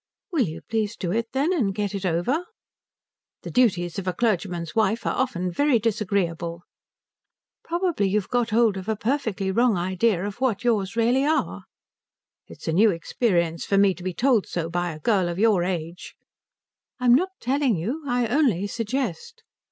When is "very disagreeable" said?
5.51-6.63